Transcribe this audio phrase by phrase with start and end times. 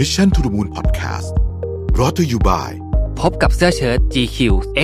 [0.00, 1.28] Mission to the Moon Podcast
[1.98, 2.72] รอ t ธออยู่บ่าย
[3.20, 4.38] พบกับเสื้อเชิ้ต GQ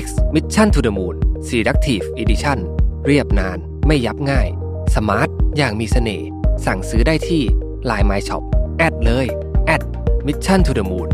[0.04, 1.14] X Mission to the Moon
[1.48, 2.58] Selective Edition
[3.06, 4.48] เรียบนานไม่ยับง่าย
[4.94, 6.28] สมาร์ท อย่างมีเสน่ห์
[6.66, 7.42] สั่งซื้อได้ที่
[7.90, 8.42] Line My Shop
[8.78, 9.26] แอดเลย
[9.66, 9.82] แอด
[10.26, 11.08] Mission to the Moon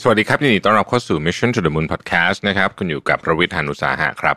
[0.00, 4.36] สวัสดีครับยินดีต้อนรับเข้าสู่ Mission to the Moon Podcast นะครับ คุณอยู่กับประวิทยานุสาหะครับ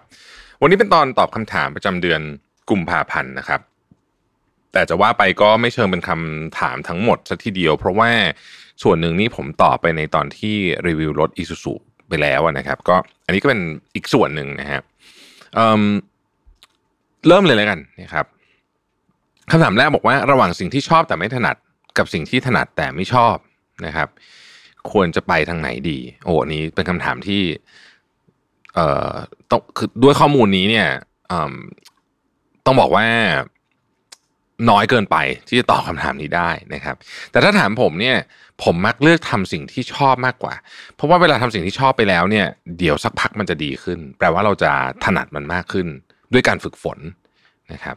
[0.61, 2.21] วันนี้เป็นตอนตอบคำถามประจำเดือน
[2.69, 3.61] กุมภาพันธ์นะครับ
[4.71, 8.09] แต่จะว่าไปก็ไม่เชิงเป็นคำถามทั้งหมดสัทีเดียว เพราะว่า
[8.83, 10.55] ส่วนหนึ่งนี่ผมตอบไปในตอนที่
[10.87, 11.73] รีวิวรถ i s u z u
[12.07, 12.95] ไปแล้วนะครับ ก็
[13.25, 13.61] อันนี้ก็เป็น
[13.95, 14.81] อีกส่วนหนึ่งนะฮะ
[15.55, 18.25] เเริ่มเลยแล้วกันนะครับ
[19.51, 21.55] คำถามแรกบอกว่าระหว่างสิ่งที่ชอบแต่ไม่ถนัด
[21.97, 23.35] กับสิ่งที่ถนัดแต่ไม่ชอบ
[23.85, 24.09] นะครับ
[24.91, 27.41] ควรจะไปทางไหนดี โอ้นี้เป็นคำถามที่
[28.75, 29.11] เอ่อ
[29.51, 30.87] ต้องคือด้วยข้อมูลนี้เนี่ย
[31.31, 31.55] อืม
[32.67, 33.05] ต้องบอกว่า
[34.69, 35.17] น้อยเกินไป
[35.47, 36.95] ที่จะตอบคำถามนี้ได้นะครับ
[37.31, 38.17] แต่ถ้าถามผมเนี่ย
[38.63, 40.53] ผมมักเลือกทำสิ่งที่ชอบมากกว่า
[40.95, 42.45] เพราะว่าเวลาทำสิ่งที่ชอบไปแล้วเนี่ย
[42.79, 44.71] เดี๋ยวสักพักมันจะดีขึ้น แปลว่าเราจะ
[45.03, 45.87] ถนัดมันมากขึ้น
[46.33, 46.99] ด้วยการฝึกฝน
[47.73, 47.95] นะครับ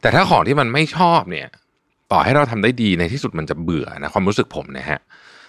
[0.00, 1.48] แต่ถ้าของที่มันไม่ชอบเนี่ย
[2.12, 5.00] ต่อให้เราทำได้ดีในที่สุดมันจะเบื่อนะความรู้สึกผมนะฮะ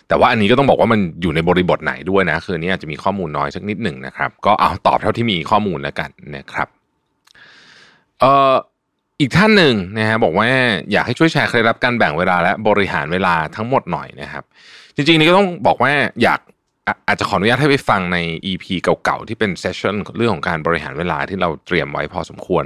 [0.07, 6.67] แต่ว่าอันนี้ก็ต้องบอกว่ามันอยู่ในบริบทไหนด้วยนะคืออนนี้อาจจะมีข้อมูลน้อยสักนิดหนึ่งนะครับ ก็เอาตอบเท่าที่มีข้อมูลแล้วกันนะครับ
[8.23, 8.55] เอ่อ
[9.19, 10.47] อีกท่านหนึ่งนะฮะบอกว่า
[10.91, 14.43] อยากให้ช่วยแชร์เคล็ดลับการแบ่งเวลาและบริหารเวลาทั้งหมดหน่อยนะครับ
[14.95, 15.91] จริงๆนี่ก็ต้องบอกว่า
[16.23, 16.39] อยาก
[17.07, 18.17] อาจจะขออนุญาตให้ไปฟังใน
[18.51, 22.65] EP เก่าๆ ที่เป็นเซสชั่นเรื่องของการบริหารเวลาที่เราเตรียมไว้พอสมควร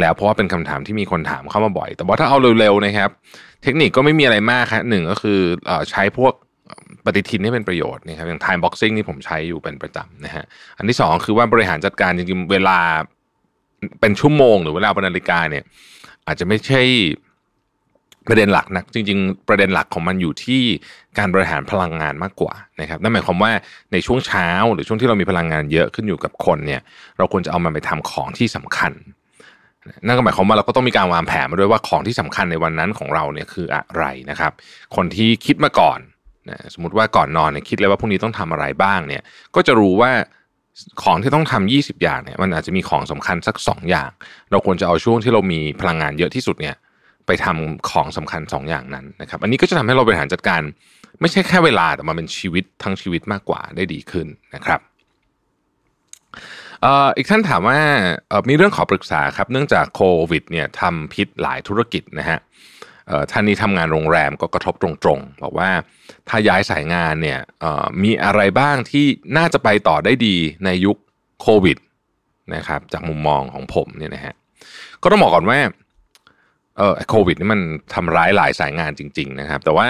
[0.00, 3.10] แล้วเพราะว่าเป็นคำถามที่มีคนถามเข้ามาบ่อย แต่ว่าถ้าเอาเร็วๆนะครับ
[3.62, 6.32] เทคนิคก็ไม่มีอะไรมากครับหนึ่งก็คืออใช้พวก
[7.04, 10.44] ปฏิทินให้เป็นประโยชน์นะครับอย่าง time boxing นี่ผมใช้อยู่เป็นประจำนะฮะ
[10.78, 12.78] อันที่สองคือว่าบริหารจัดการจริงๆเวลา
[14.00, 15.64] เป็นชั่วโมงหรือเวลาบนนาฬิกาเนี่ย
[16.26, 16.82] อาจจะไม่ใช่
[18.28, 20.62] ประเด็นหลักนะจริง ๆ ประเด็นหลักของมันอยู่ที่
[21.18, 23.52] การบริหารพลังงานมากกว่านะครับนั่นหมายความว่า
[23.92, 26.80] ในช่วงเช้าหรือช่วงที่เรามีพลังงานเยอะขึ้นอยู่กับคนเนี่ย
[27.18, 28.92] เราควรจะเอามันไปทำของที่สำคัญ
[30.06, 34.52] นั่นก็หมายความว่าเราก็ต้องมีการวางแผนมาด้วยว่าของที่สำคัญในวันนั้นของเราเนี่ยคืออะไรนะครับ
[34.96, 35.98] คนที่คิดมาก่อน
[36.50, 39.22] นะสมมติว่าก่อนนอนเนี่ยคิดเลยว่าพรุ่งนี้ต้องทำอะไรบ้างเนี่ย
[39.54, 40.10] ก็จะรู้ว่า
[41.02, 44.10] ของที่ต้องทำ20 อย่างเนี่ยมันอาจจะมีของสำคัญสัก 2 อย่าง
[44.50, 46.74] เราควรจะเอาช่วงที่เรามีพลังงานเยอะที่สุดเนี่ย
[47.26, 50.60] ไปทำของสำคัญ 2 อย่างนั้นนะครับ อันนี้ก็จะทำให้เราบริหารจัดการ
[51.20, 54.80] ไม่ใช่แค่เวลาแต่มาเป็นชีวิตทั้งชีวิตมากกว่าได้ดีขึ้นนะครับ
[57.16, 57.78] อีกท่านถามว่า
[58.48, 62.38] มีเรื่องขอปรึกษาครับเนื่องจากโควิดเนี่ยทำพิษหลายธุรกิจนะฮะ
[63.30, 65.70] ท่านนี้ทำงานโรงแรมก็กระทบตรงๆบอกว่า
[66.28, 67.40] ถ้าย้ายสายงานเนี่ย
[68.02, 69.06] มีอะไรบ้างที่
[69.36, 70.96] น่าจะไปต่อได้ดีในยุค
[71.40, 71.78] โควิด
[72.54, 74.34] นะครับจากมุมมองของผมเนี่ยนะฮะ
[75.02, 75.58] ก็ต้องบอกก่อนว่า
[76.78, 77.60] เออโควิดนี่มัน
[77.94, 79.86] ทำร้ายหลายสายงานจริง ๆ นะครับ แต่ว่า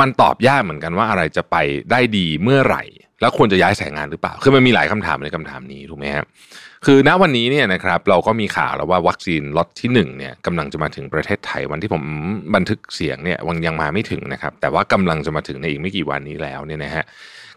[0.00, 1.56] มันตอบยากเหมือนกันว่าอะไรจะไป
[1.90, 2.84] ได้ดีเมื่อไหร่
[3.20, 6.26] แล้วควรจะย้ายสายงานหรือเปล่า คือมันมีหลายคำถามในคำถามนี้ถูกไหมครับ
[6.88, 12.02] คือณวันนี้เนี่ยนะครับเราก็มีข่าวแล้วว่าวัคซีนล็อตที่1เนี่ยกำลังจะมาถึงประเทศไทยวันที่ผม
[12.54, 17.04] บันทึกเสียงเนี่ยมันยังมาไม่ถึงนะครับ แต่ว่ากำลังจะมาถึงในอีกไม่กี่วันนี้แล้วเนี่ยนะฮะ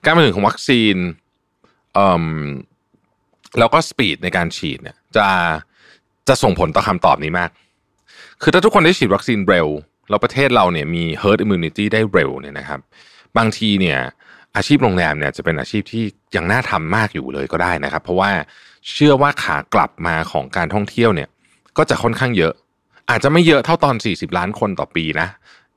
[0.04, 0.96] การมาถึงของวัคซีน
[1.94, 2.26] เอ่อ
[3.60, 5.28] แล้วก็ speed ในการฉีดเนี่ยจะ
[6.28, 7.50] จะส่งผลต่อคำตอบนี้มาก
[8.42, 9.68] คือถ้าทุกคนได้ฉีดวัคซีนเร็ว
[10.10, 12.80] แล้วประเทศเราเนี่ยมี herd immunity ได้เร็วเนี่ยนะครับ
[13.38, 14.00] บางทีเนี่ย
[14.56, 16.04] อาชีพโรงแรมเนี่ยจะเป็นอาชีพที่
[16.36, 18.32] ยังน่าทำมากอยู่เลยก็ได้นะครับ เพราะว่า
[18.94, 21.30] เชื่อว่าขากลับมาของการท่องเที่ยวเนี่ย
[21.78, 22.54] ก็จะค่อนข้างเยอะ
[23.10, 25.28] อาจจะไม่เยอะเท่าตอน 40 ล้านคนต่อปีนะ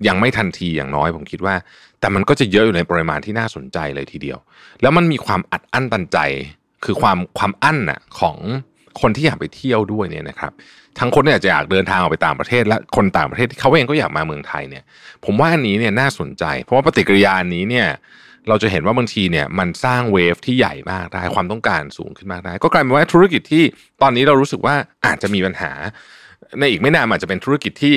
[0.06, 1.54] ยังไม่ทันทีอย่างน้อยผมคิดว่า
[2.00, 4.38] แต่มันก็จะเยอะอยู่ในปริมาณที่น่าสนใจเลยทีเดียว
[4.82, 6.18] แล้วมันมีความอัดอั้นตันใจ
[6.84, 8.36] คือความความอั้นน่ะของ
[9.00, 10.52] คนที่อยากไปเที่ยวด้วยเนี่ยนะครับ
[10.98, 14.84] ทั้งคนที่อาจจะอยากเดินทางออกไปต่างประเทศ และคนต่างประเทศที่เขาเองก็อยากมาเมืองไทยเนี่ย
[15.24, 17.86] ผมว่าอันนี้เนี่ยน่าสนใจ เพราะว่าปฏิกิริยาอันนี้เนี่ย
[18.48, 23.64] เราจะเห็นว่าบางทีเนี่ยมันสร้างเวฟที่ใหญ่มากได้ความต้องการสูงขึ้นมากได้ ก็กลายเป็นว่าธุรกิจที่
[24.03, 24.75] ตอนนี้เรารู้สึกว่า
[25.06, 25.72] อาจจะมีปัญหา
[26.59, 27.94] ในอีกไม่นานอาจจะเป็นธุรกิจที่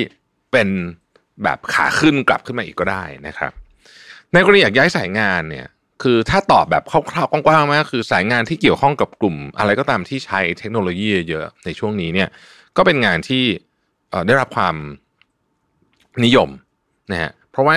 [0.52, 0.68] เป็น
[1.42, 3.52] แบบขาขึ้นกลับขึ้นมาอีกก็ได้นะครับ
[4.32, 5.66] ในกรณีอยากย้ายสายงานเนี่ย
[6.02, 12.28] คือถ้าตอบแบบคร่าวๆกว้างๆมากคือสายงานที่เกี่ยวข้องกับกลุ่ม อะไรก็ตามที่ใช้เทคโนโลยีเยอะในช่วงนี้เนี่ย
[12.76, 13.44] ก็เป็นงานที่
[14.26, 14.76] ได้รับความ
[16.24, 16.48] นิยม
[17.10, 17.76] นะฮะเพราะว่า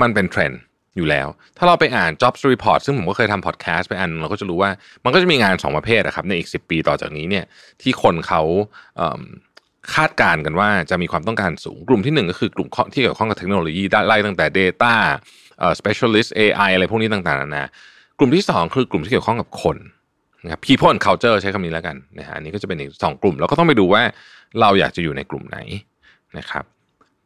[0.00, 0.60] มันเป็นเทรนด์
[0.96, 1.28] อยู่แล้ว
[1.58, 4.70] ถ้าเราไปอ่าน jobs report ซึ่งผมก็เคยทำพอดแคสต์ไปอัน เราก็จะรู้ว่า
[5.04, 7.44] มันก็จะมีงานสองประเภทนะครับในอีก 10 ปีต่อจากนี้เนี่ย
[7.82, 8.42] ที่คนเขา
[9.90, 14.94] เคาดการณ์กันว่าจะมีความต้องการสูง กลุ่มที่หนึ่งก็คือกลุ่มที่เกี่ยวข้องกับเทคโนโลยีได้ไล่ตั้งแต่ data
[15.80, 17.64] specialist AI อะไรพวกนี้ต่างๆนานา
[18.18, 19.76] กลุ่มที่สองคือกลุ่มที่เกี่ยวข้องกับคน
[20.44, 24.02] นะครับ people and culture ใช้คำนี้แล้วกันนะฮะอันนี้ก็จะเป็นอีกสองกลุ่ม แล้วก็ต้องไปดูว่า
[24.60, 25.58] เราอยากจะอยู่ในกลุ่มไหน
[26.38, 26.64] นะครับ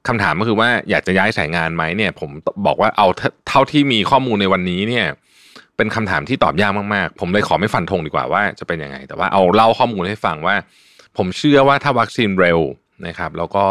[0.09, 2.31] คำถามก็คือว่าอยากจะย้ายสายงานไหมเนี่ย ผม
[2.67, 3.07] บอกว่าเอา
[3.49, 5.07] เท่าที่มีข้อมูลในวันนี้เนี่ย
[5.77, 10.57] เป็นคำถามที่ตอบยากมากๆ ผมเลยขอไม่ฟันธงดีกว่าว่าจะเป็นยังไง แต่ว่าเอาเล่าข้อมูลให้ฟังว่า
[11.17, 12.59] ผมเชื่อว่าถ้าวัคซีนเร็ว
[13.07, 13.65] นะครับ แล้วก็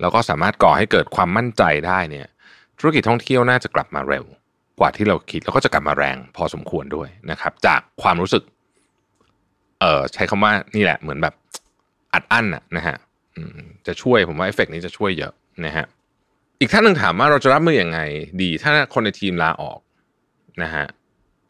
[0.00, 2.26] แล้วก็สามารถก่อให้เกิดความมั่นใจได้เนี่ย
[2.78, 4.24] ธุรกิจท่องเที่ยวน่าจะกลับมาเร็ว
[4.80, 8.42] กว่าที่เราคิดแล้วก็จะกลับมาแรงพอสมควรด้วยนะครับ จากความรู้สึก
[9.80, 11.34] เออใช้คำว่านี่แหละเหมือนแบบ
[12.14, 12.96] อัดอั้นอะนะฮะ
[13.86, 15.32] จะช่วยผมว่าเอฟเฟกนี้จะช่วยเยอะ
[15.66, 15.86] นะฮะ
[16.60, 18.00] อีกท่านหนึ่งถามว่าเราจะรับมือยังไง
[18.42, 19.78] ดีถ้าคนในทีมลาออก
[20.62, 20.84] นะฮะ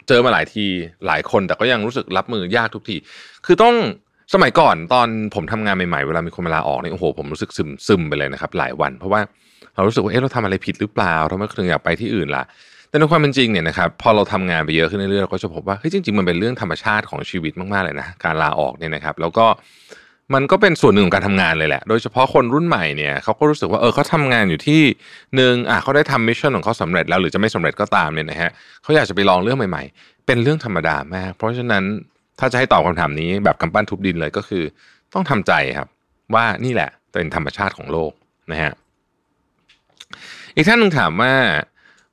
[0.08, 0.66] เจอมาหลายที
[1.06, 2.96] หลายคนแต่ก็ยังรู้สึกรับมือยากทุกที
[3.46, 3.74] คือต้อง
[4.34, 9.20] สมัยก่อนตอนผมทำงานใหม่ๆเวลามีคนมาลาออกเนี่ยโอ้โหผมรู้สึกซึมซึมไปเลยนะครับ หลายวัน เพราะว่า
[9.74, 12.44] เรารู้สึกว่าเอ๊ะเราทำอะไรผิดหรือเปล่าทำไมถึงอยากไปที่อื่นล่ะ
[12.88, 19.46] แต่ในความเป็นจริงเนี่ยนะครับพอเราทำงานไปเยอะขึ้นเรื่อยๆเราก็จะพบว่าเฮ้ยจริงๆมันเป็นเรื่องธรรมชาติของชีวิตมากๆเลยนะการลาออกเนี่ยนะครับ แล้วก็
[20.34, 24.82] มันก็เป็นส่วนหนึ่งของการทำงานเลยแหละ โดยเฉพาะคนรุ่นใหม่เนี่ยเขาก็รู้สึกว่าเออเขาทำงานอยู่ที่
[25.36, 28.50] หนึ่งอะเขาได้ทำ mission ของเขาสำเร็จแล้วหรือจะไม่สำเร็จก็ตามเนี่ยนะฮะ
[28.82, 31.84] เขาอยากจะไปลองเรื่องใหม่ ๆ เป็นเรื่องธรรมดามาก เพราะฉะนั้น
[32.38, 34.64] ถ้าจะให้ตอบคำถามนี้แบบกำปั้นทุบดินเลยก็คือ
[35.14, 35.88] ต้องทำใจครับ
[36.34, 38.12] ว่านี่แหละเป็นธรรมชาติของโลก
[38.52, 38.72] นะฮะ
[40.54, 41.34] อีกท่านหนึ่งถามว่า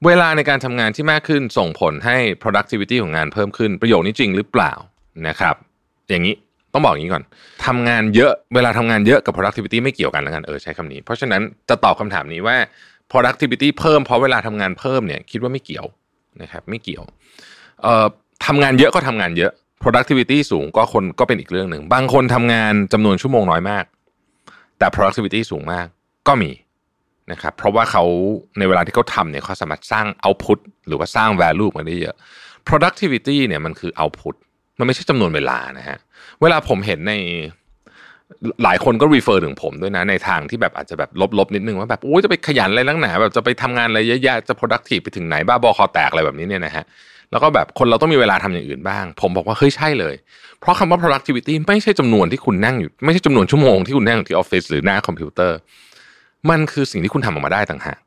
[0.05, 4.73] เวลาในการทำงานที่มากขึ้นส่งผลให้ productivity ของงานเพิ่มขึ้นประโยคนี้จริงหรือเปล่า
[5.27, 5.55] นะครับ
[6.09, 6.35] อย่างนี้
[6.75, 7.23] ต้องบอกอย่างนี้ก่อน
[7.65, 12.57] ทำงานเยอะเวลาทำงานเยอะกับ productivity ไม่เกี่ยวกันแล้วกันเออใช้คำนี้ เพราะฉะนั้นจะตอบคำถามนี้ว่า
[13.11, 15.85] productivity เพิ่มเพราะเวลาทำงานเพิ่มเนี่ยคิดว่าไม่เกี่ยว
[16.41, 17.03] นะครับไม่เกี่ยว
[17.81, 18.05] เอ่อ
[18.45, 19.51] ทำงานเยอะก็ทำงานเยอะ
[19.83, 23.85] productivity สูงก็คนก็เป็นอีกเรื่องหนึ่ง บางคนทำงานจำนวนชั่วโมงน้อยมาก
[24.77, 25.87] แต่ productivity สูงมาก
[26.27, 26.51] ก็มี
[27.31, 28.03] นะครับเพราะว่าเขา
[28.57, 32.15] ในเวลาที่เขาทำเนี่ยเขาสามารถสร้าง output หรือว่าสร้าง value มาได้เยอะ
[32.67, 34.35] productivity เนี่ยมันคือ output
[34.79, 35.97] มันไม่ใช่จำนวนเวลานะฮะ
[36.41, 37.13] เวลาผมเห็นใน
[38.63, 46.85] หลายคนก็รีเฟอร์ถึงผมด้วยนะในทางที่แบบอาจจะแบบลบๆนิดนึงว่าแบบโอ้ยจะไปขยันอะไรลังหนาแบบจะไปทำงานอะไรเยอะแยะจะ productive ไปถึงไหนบ้าบอคอแตกอะไรแบบนี้เนี่ยนะฮะ
[47.31, 50.15] แล้วก็แบบคนเราต้องมีเวลาทำอย่างอื่นบ้าง ผมบอกว่าเฮ้ยใช่เลย
[50.59, 55.57] เพราะคำว่า productivity ไม่ใช่จำนวนที่คุณนั่งอยู่ ไม่ใช่จำนวนชั่วโมงที่คุณนั่งอยู่ที่ออฟฟิศหรือหน้าคอมพิวเตอร์
[56.49, 57.99] มันคือสิ่งที่คุณทำออกมาได้ต่างหาก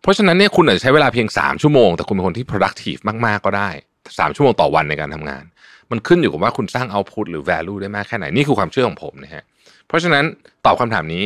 [0.00, 5.44] เพราะฉะนั้นเนี่ยคุณอาจจะใช้เวลาเพียง 3 ชั่วโมง แต่คุณเป็นคนที่ productive มากๆก็ได้ 3 ชั่วโมงต่อวันในการทำงาน
[5.92, 9.44] มันขึ้นอยู่กับว่าคุณสร้าง output หรือ value ได้มากแค่ไหน นี่คือความเชื่อของผมนะฮะ
[9.86, 10.24] เพราะฉะนั้น
[10.66, 11.24] ตอบคำถามนี้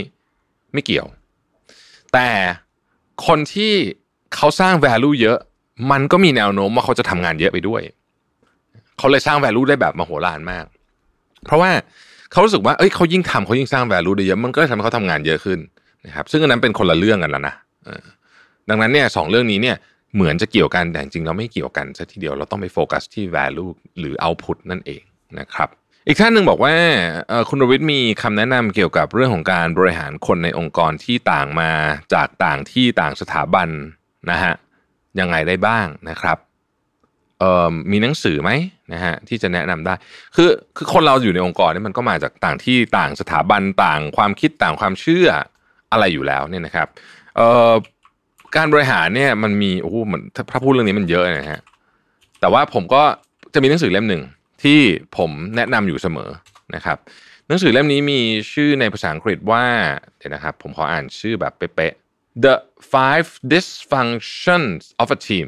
[0.73, 1.07] ไม่เกี่ยว
[2.13, 2.29] แต่
[3.27, 3.73] คนที่
[4.35, 5.39] เขาสร้าง value เยอะ
[5.91, 7.83] มันก็มีแนวโน้มว่าเขาจะทำงานเยอะไปด้วย
[8.99, 10.65] เขาเลยสร้าง value ได้แบบมโหฬารมาก
[11.45, 11.71] เพราะว่า
[12.33, 15.59] เขารู้สึกว่าเอ้ยเขายิ่งทำเขายิ่งสร้าง value ได้เยอะมันก็ทำให้เขาทำงานเยอะขึ้น
[16.07, 17.55] นะครับ ซึ่งอันนั้นเป็นคนละเรื่องกันแล้วนะ
[18.69, 19.77] ดังนั้นเนี่ยสองเรื่องนี้เนี่ย
[20.17, 25.03] เหมือนจะเกี่ยวกันแต่จริงเราไม่เกี่ยวกันซะทีเดียวเราต้องไปโฟกัสที่ value หรือ output นั่นเอง
[25.39, 25.69] นะครับ
[26.09, 26.75] อีกท่านหนึ่งบอกว่า
[27.49, 31.71] คุณรวิทย์มีคำแนะนำเกี่ยวกับเรื่องของการบริหารคนในองค์กรที่ต่างมา
[32.15, 33.69] จากต่างที่ต่างสถาบัน
[34.31, 34.55] นะฮะ
[35.21, 36.39] ยังไงได้บ้างนะครับ
[37.91, 38.51] มีหนังสือไหม
[38.93, 39.95] นะฮะที่จะแนะนำได้
[40.37, 45.29] คือคือคนเราอยู่ในองค์กรนี่มันก็มาจากต่างที่ต่างสถาบันต่างความคิดต่างความเชื่อ
[45.93, 46.89] อะไรอยู่แล้วเนี่ยนะครับ
[48.57, 50.21] การบริหารเนี่ยมันมีโอ้โหมัน
[50.53, 51.61] ถ้าพูดเรื่องนี้มันเยอะนะฮะ
[52.41, 53.03] แต่ว่าผมก็
[53.55, 54.23] จะมีหนังสือเล่มหนึ่ง
[54.63, 54.81] ที่
[55.17, 56.31] ผมแนะนำอยู่เสมอ
[56.75, 56.99] นะครับ
[57.49, 58.21] หนังสือเล่มนี้มี
[58.53, 59.65] ชื่อในภาษาอังกฤษว่า
[60.19, 61.95] เดี๋ยวนะครับผมขออ่านชื่อแบบเป๊ะ
[62.45, 62.55] The
[62.93, 65.47] Five Dysfunctions of a Team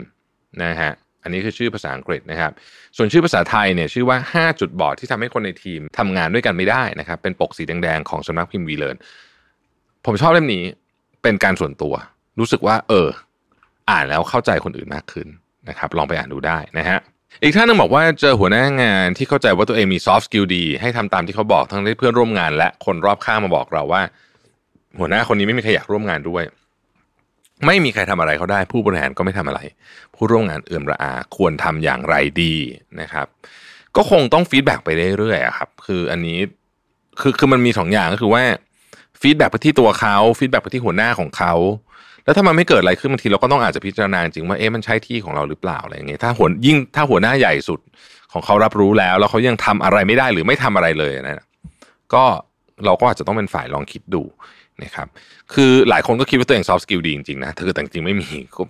[0.63, 0.93] นะฮะ
[1.23, 2.53] อันนี้คือชื่อภาษาอังกฤษนะครับ
[2.97, 8.97] ส่วนชื่อภาษาไทยเนี่ยชื่อว่า 5 จุดบอดที่ทำให้คนในทีมทำงานด้วยกันไม่ได้นะครับ เป็นปกสีแดงๆของสำนักพิมพ์วีเลน
[10.07, 10.65] ผมชอบเล่มนี้
[11.23, 11.95] เป็นการส่วนตัว
[12.39, 13.09] รู้สึกว่า เออ
[13.91, 15.29] อ่านแล้วเข้าใจคนอื่นมากขึ้น
[15.69, 16.99] นะครับ ลองไปอ่านดูได้นะฮะ
[17.43, 24.03] อีกท่านนึงบอกว่าเจอหัวหน้างานที่เข้าใจว่าตัวเองมี soft skill ดี ให้ทำตามที่เขาบอกทั้งที่เพื่อนร่วมงาน และคนรอบข้างมาบอกเราว่า
[24.99, 26.45] หัวหน้าคนนี้ไม่มีใครอยากร่วมงานด้วย
[27.67, 29.61] ไม่มีใครทำอะไรเขาได้ ผู้บริหารก็ไม่ทำอะไร
[30.15, 32.55] ผู้ร่วมงานเอือมระอา ควรทำอย่างไรดี
[33.01, 33.27] นะครับ
[33.97, 36.39] ก็คงต้อง feedback ไปเรื่อยๆครับคืออันนี้
[37.21, 38.43] คือคือมันมีสองอย่างก็คือว่า
[39.21, 41.55] feedback ไปที่ตัวเขา feedback ไปที่หัวหน้าของเขา
[42.29, 47.81] แล้วถ้ามันไม่เกิดอะไรขึ้นบางทีเราก็ต้องอาจจะพิจารณาจริงว่าเอ๊ะมันใช่ที่ของเราหรือเปล่าอะไรอย่างเงี้ยถ้าหัวยิ่งถ้าหัวหน้าใหญ่สุด
[48.33, 51.45] ของเขารับรู้แล้ว แล้วเขายังทำอะไรไม่ได้หรือไม่ทำอะไรเลยนะ
[52.15, 52.25] ก็
[52.85, 54.23] เราก็อาจจะต้องเป็นฝ่ายลองคิดดู
[54.83, 55.09] นะครับ
[55.55, 58.29] คือหลายคนก็คิดว่าตัวเอง soft skill ดีจริงๆนะเธอแต่จริงไม่มี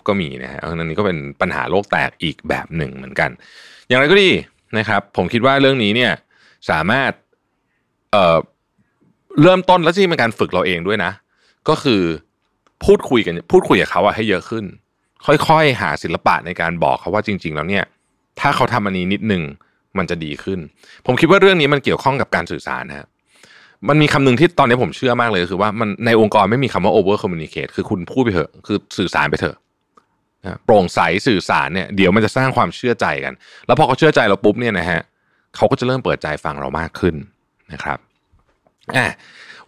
[0.09, 3.31] ก็มีนะฮะอันนี้ก็เป็นปัญหาโลกแตกอีกแบบหนึ่งเหมือนกัน
[3.89, 4.31] อย่างไรก็ดี
[4.79, 6.13] นะครับ ผมคิดว่าเรื่องนี้เนี่ย
[6.71, 7.13] สามารถ
[8.13, 8.37] เอ่อ
[9.43, 11.13] เริ่มต้นแล้วจริงเป็นการฝึกเราเองด้วยนะ
[11.69, 12.03] ก็คือ
[12.85, 14.65] พูดคุยกันพูดคุยกับเขาอะให้เยอะขึ้น
[15.27, 17.85] ค่อยๆ หาศิลปะในการบอกเขาว่าจริง ๆ แล้วเนี่ย
[18.41, 19.43] ถ้าเขาทำอันนี้นิดนึง
[19.99, 20.59] มันจะดีขึ้น
[21.07, 23.07] ผมคิดว่าเรื่องนี้มันเกี่ยวข้องกับการสื่อสารนะ
[23.89, 29.57] มันมีคำหนึ่งที่ตอนนี้ผมเชื่อมากเลยคือว่ามันในองค์กรไม่มีคำว่า over communicate คือคุณพูดไปเถอะ คือสื่อสารไปเถอะ
[30.65, 33.35] โปร่งใสสื่อสารเนี่ยเดี๋ยวมันจะสร้างความเชื่อใจกัน
[33.67, 35.01] แล้วพอเขาเชื่อใจเราปุ๊บเนี่ยนะฮะ
[35.57, 37.15] เขาก็จะเริ่มเปิดใจฟังเรามากขึ้น
[37.73, 37.99] นะครับ
[38.97, 39.07] อะ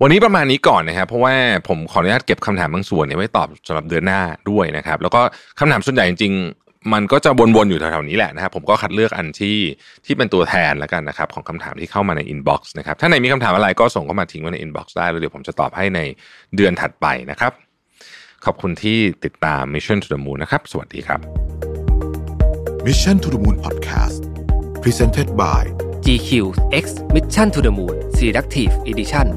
[0.03, 1.35] วันนี้ประมาณนี้ก่อนนะครับเพราะว่า
[1.69, 5.21] ผมขออนุญาตเก็บคำถามบางส่วนเนี่ยไว้ตอบสำหรับเดือนหน้าด้วยนะครับ แล้วก็
[5.61, 9.59] คำถามส่วนใหญ่จริงๆมันก็จะวนๆอยู่แถวๆนี้แหละนะครับผมก็คัดเลือกอันที่
[10.07, 16.01] ที่เป็นตัวแทนแล้วกันนะครับของคำถามที่เข้ามาใน inbox นะครับถ้าใครมีคำถามอะไรก็ส่งเข้ามาทิ้งไว้ใน inbox ได้แล้วเดี๋ยวผมจะตอบให้ใน
[16.57, 17.53] เดือนถัดไปนะครับ
[18.45, 21.21] ขอบคุณที่ติดตาม Mission to the Moon นะครับ สวัสดีครับ
[22.87, 24.21] Mission to the Moon Podcast
[24.83, 25.63] Presented by
[26.05, 26.31] GQ
[26.83, 29.29] X Mission to the Moon Selective Edition